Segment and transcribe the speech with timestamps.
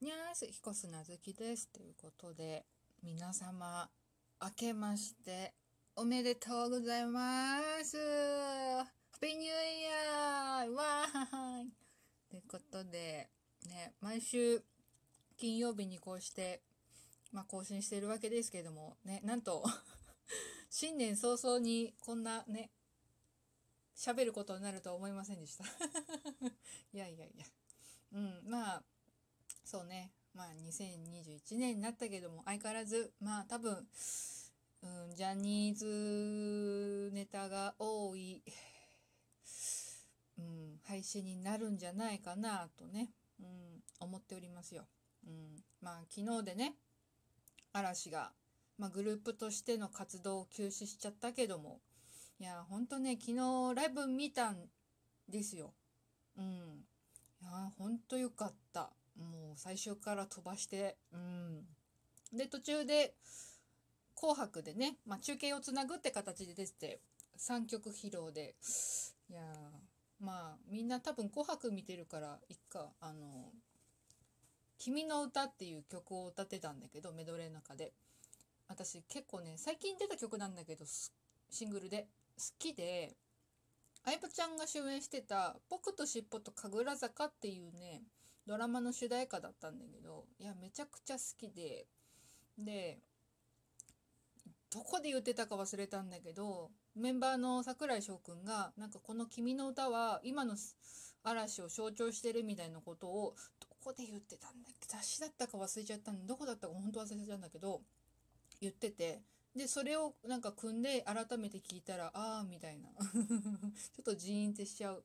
[0.00, 1.68] にゃーす、彦砂月です。
[1.72, 2.64] ということで、
[3.02, 3.90] 皆様、
[4.40, 5.52] 明けまして、
[5.96, 7.96] おめでとうございます。
[7.96, 8.84] ハ
[9.16, 9.82] ッピーニューイ
[10.62, 11.72] ヤーわーい
[12.30, 13.28] ということで、
[13.66, 14.62] ね、毎週
[15.36, 16.62] 金曜日にこうして、
[17.32, 19.64] まあ、更新してるわけですけども、ね、なんと
[20.70, 22.70] 新年早々にこんなね、
[23.96, 25.64] 喋ることになるとは思いませんでした
[26.94, 27.44] いやいやいや。
[28.12, 28.84] うん、まあ、
[29.70, 30.12] そうね。
[30.34, 33.86] まあ、2021年になったけども、相変わらず、まあ、多分、
[34.80, 38.42] うん、ジャニーズネタが多い、
[40.38, 43.46] うん、配信になるんじゃないかなとね、うん、
[44.00, 44.86] 思っておりますよ。
[45.26, 46.76] うん、まあ、昨日でね、
[47.74, 48.32] 嵐が、
[48.78, 51.82] まあ、グループとしての活動を休止しちゃったけども、
[52.40, 54.70] いや、ほんとね、昨日ライブ見たん
[55.28, 55.74] ですよ。
[56.38, 56.86] うん。
[57.42, 58.94] いや、ほんとよかった。
[59.18, 61.66] もう最初から飛ばして、うん。
[62.32, 63.14] で、途中で、
[64.14, 67.00] 紅白でね、まあ、中継をつなぐって形で出て、
[67.38, 68.56] 3曲披露で、
[69.30, 69.42] いや
[70.20, 73.52] まあ、みんな多分紅白見てるから、いっか、あの、
[74.78, 77.92] 君の歌っていう曲を歌ってたんだけど、メドレーの中で。
[78.68, 80.84] 私結構ね、最近出た曲なんだけど、
[81.50, 83.16] シングルで好きで、
[84.04, 88.02] 相葉ちゃんが主演してた、僕と尻尾と神楽坂っていうね、
[88.48, 91.86] ドラマの主題歌だったんだけど、いや、めちゃくちゃ好きで、
[92.56, 92.98] で、
[94.70, 100.56] どこで言ってたか忘れたんだけど、メンバーの櫻井翔くんが、なんかこの君の歌は今の
[101.22, 107.82] 嵐を象徴してるみたいなことを、どこで言ってたんだっけ雑誌だったか忘れちゃったんで、どこだったか本当忘れちゃったんだけど、
[108.62, 109.20] 言ってて、
[109.54, 112.88] で、それをなんか組んで改めて聞いたら、あーみたいな。
[112.96, 115.04] ちょっとジーンってしちゃう。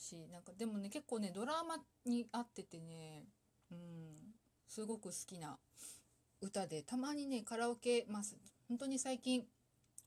[0.00, 3.24] しなんかでもね結構ねドラマに合っててね
[3.70, 3.78] うん
[4.68, 5.58] すごく好きな
[6.40, 8.22] 歌でたまにねカラオケまあ
[8.68, 9.44] 本当に最近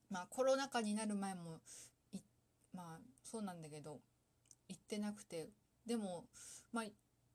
[0.09, 1.59] まあコロナ禍になる前も
[2.73, 3.99] まあそうなんだけど
[4.67, 5.49] 行ってなくて
[5.85, 6.25] でも
[6.71, 6.85] まあ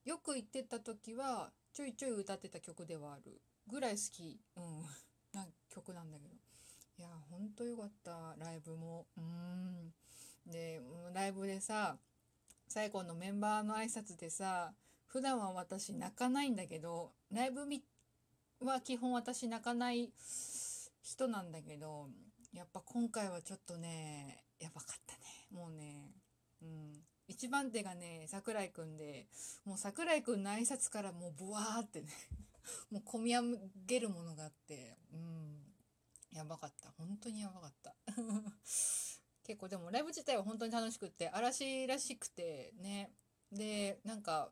[0.05, 4.83] よく行ってた時はちょいちょい歌ってた曲ではあるぐらい好き、うん、
[5.33, 6.35] な曲なんだけど。
[6.99, 9.07] いやほんとよかったライブも。
[9.17, 9.93] うん。
[10.51, 10.81] で
[11.15, 11.99] ライブでさ
[12.69, 14.73] 最後のメンバーの挨拶でさ
[15.07, 17.63] 普段は私泣かないんだけどライブ
[18.61, 20.11] は基本私泣かない
[21.03, 22.09] 人なんだけど
[22.53, 25.21] やっぱ今回はちょっとねやばかったね。
[25.51, 26.13] もうね
[26.63, 26.93] うん。
[27.27, 29.27] 一番手がね桜井くんで
[29.65, 32.09] もう桜井くんの挨拶からもうブワーってね
[32.91, 33.43] もう込み上
[33.87, 35.65] げるものがあってうん。
[36.33, 36.91] やばかった。
[36.99, 37.95] 本当にやばかった。
[39.49, 43.11] 結構でもライブ自体は本当に楽しくって嵐らしくてね。
[43.51, 44.51] でなんか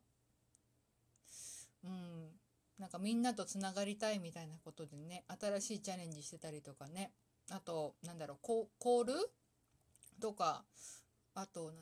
[1.84, 2.31] うん
[2.79, 7.12] なんかみんなとつながりたいみたいなことでね新しいチャレンジしてたりとかね。
[7.51, 9.12] あとなんだろうコール
[10.19, 10.65] とか
[11.34, 11.73] あと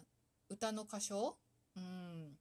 [0.51, 1.37] 歌の歌唱？
[1.77, 2.37] うん。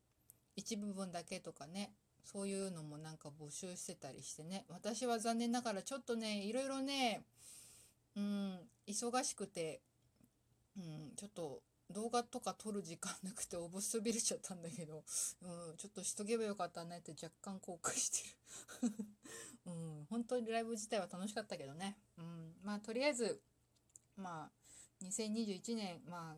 [0.56, 1.92] 一部分だけとかね。
[2.24, 4.66] そういうのもなんか募集してたりしてね。
[4.70, 7.22] 私は残念ながらちょっとねいろいろね
[8.16, 9.82] うん忙しくて
[10.78, 11.62] うん、ちょっと
[11.92, 15.04] 動画とか撮る時間なくておぼそびれちゃったんだけど、
[15.42, 18.94] うん、ちょっとしとけばよかったねって若干後悔してる
[19.66, 21.98] うん、本当にライブ自体は楽しかったけどね。
[22.18, 23.42] うん、まあとりあえず、
[24.18, 26.38] まあ2021年、ま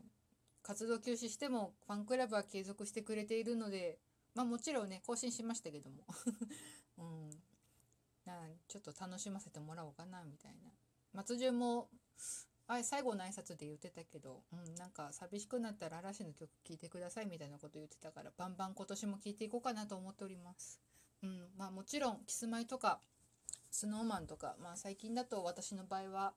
[0.62, 3.98] 活動休止してもファンクラブは継続してくれているので、
[4.34, 6.04] まあもちろんね、更新しましたけども。
[6.98, 7.30] うん、
[8.24, 10.70] なちょっと楽しませてもらおうかな、みたいな。
[11.12, 11.88] 松潤も
[12.68, 20.80] あ最後の挨拶で言ってたけど、うん、なんか寂しくなったら嵐の曲聴いてくださいみたいなこと言ってたからバンバン今年も聴いていこうかなと思っております。
[21.22, 23.00] うん、まあもちろんキスマイとか
[23.70, 26.32] スノーマンとか、まあ最近だと私の場合は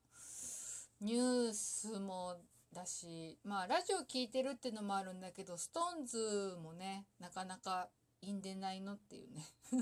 [1.00, 2.36] ニュースも
[2.74, 7.88] だし、まあラジオ聴いてるっていうのもあるんだけど、ストーンズもね、なかなか
[8.22, 9.46] いいんでないのっていうね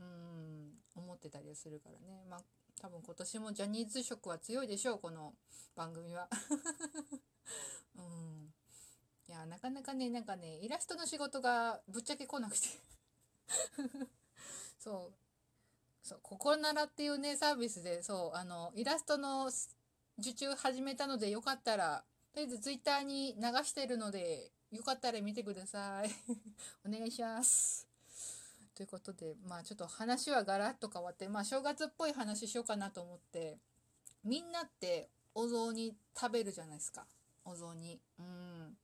[0.00, 2.24] うん、思ってたりするからね。
[2.28, 2.40] まあ
[2.80, 5.34] 多分今年もジャニーズ色は強いでしょうこの
[5.74, 6.28] 番組は。
[7.96, 8.54] うん。
[9.28, 12.68] いやなかなかねなんかねイラストの仕事がぶっちゃけ来なくて。
[14.78, 16.06] そう。
[16.06, 19.50] そうここならっていうねサービスでそうあのイラストの
[20.18, 26.10] 受注始めたのでよかったらとりあえずツイッターに流してるのでよかったら見てください。
[26.86, 27.95] お願いします。
[28.76, 33.56] ということで、まあちょっと話はガラッと変わって、まあ正月っぽい話しようかなと思って、
[34.22, 37.06] みんなってお雑煮食べるじゃないですか。
[37.46, 37.98] お雑煮。
[38.18, 38.76] うん。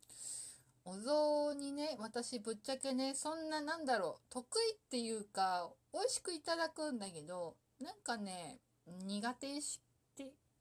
[0.85, 9.83] お雑煮ね、私ぶっちゃけね、そんななんだろう、得意っていうか、美味しくいただくんだけど、なんかね、苦手意識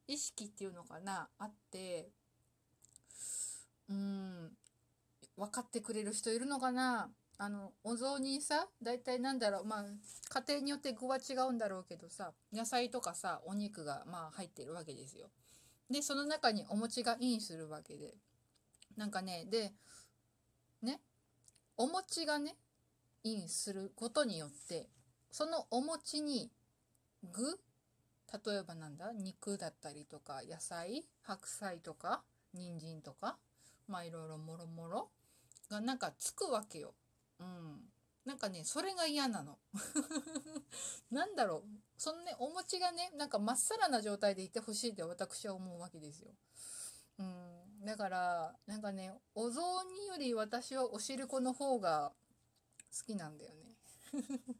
[0.08, 2.10] 意識っていうのかな、あって、
[3.90, 4.52] うん、
[5.38, 7.10] 分かってくれる人いるのかな
[7.42, 15.32] あの、お雑煮さ、大体なんだろう、まあ、家庭によって具は違うんだろうけどさ、野菜とかさ、お肉がまあ入ってるわけですよ。
[15.90, 18.14] で、その中にお餅がインするわけで。
[18.96, 19.74] なんかね、で、
[20.84, 21.02] ね、
[21.78, 22.58] お餅がね、
[23.24, 24.88] インすることによって、
[25.32, 26.52] そのお餅に
[27.24, 27.60] 具
[28.46, 32.22] 例えばなんだ肉だったりとか野菜白菜とか
[32.54, 33.38] 人参とか
[33.88, 35.10] まあいろいろもろもろ
[35.72, 36.94] がなんかつくわけよ。
[37.42, 37.82] うん。
[38.26, 39.58] なんかね、それが嫌なの。
[41.10, 41.64] なんだろう。
[41.98, 46.32] そのね、お餅がね、なんかまっさらな状態でいてほしいって私は思うわけですよ。
[47.18, 47.86] うん。
[47.86, 52.14] だから、なんかね、お雑煮より私はお汁粉の方が
[52.96, 53.76] 好きなんだよね。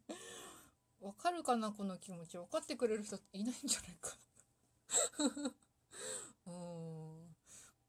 [1.00, 2.36] わかるかなこの気持ち。
[2.36, 4.16] 分かってくれる人いないんじゃないか
[6.46, 7.11] うん。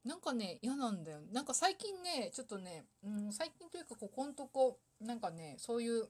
[0.04, 1.20] なんかね、嫌なんだよ。
[1.32, 6.08] なんか最近ね、ちょっとね、うん、最近というかここんとこ、なんかね、そういう、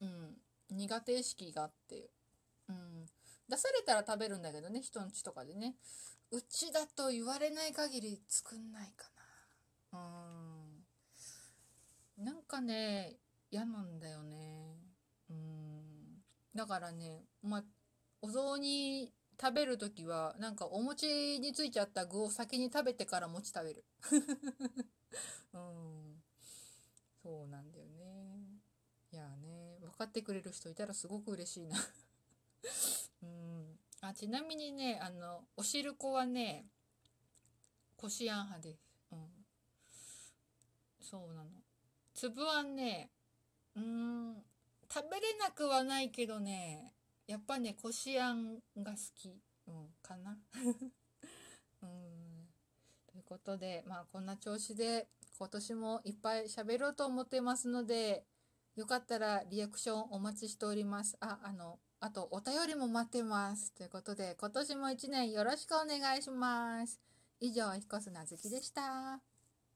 [0.00, 0.36] うん、
[0.70, 2.10] 苦手意識があって、
[2.68, 3.06] うん、
[3.48, 5.74] 出されたら食べるんだけどね、人んちとかでね。
[6.30, 9.10] うちだと言われない限り作んないか
[9.92, 9.98] な。
[12.18, 12.24] うん。
[12.24, 13.16] なんかね、
[13.50, 14.76] 嫌なんだよね。
[15.28, 16.22] うん。
[16.54, 17.64] だからね、まあ、
[18.22, 23.84] お雑煮食べるときは、なんかお餅についちゃった具を先に食べてから餅食べる。
[25.54, 26.22] うん。
[27.22, 28.60] そうなんだよね。
[29.12, 31.76] いやね、分かってくれる人いたらすごく嬉しいな
[33.22, 33.78] うん。
[34.02, 36.66] あ、ちなみにね、あの、お汁粉はね、
[37.96, 38.80] こしあん派です。
[39.12, 39.28] うん。
[41.00, 41.50] そうなの。
[42.14, 43.10] 粒あんね、
[43.74, 44.44] うん、
[44.92, 46.94] 食べれなくはないけどね、
[47.30, 50.36] やっぱね、こしあんが好き、うん、かな。
[51.80, 52.48] うん。
[53.06, 58.26] ということで、まあこんな調子で今年もいっぱい喋ろうと思ってますので、
[58.74, 61.16] よかったらリアクションお待ちしております。
[61.20, 63.72] あ、あの、あとお便りも待ってます。
[63.74, 67.00] ということで、今年も一年よろしくお願いします。
[67.38, 69.29] 以上、彦砂月でした。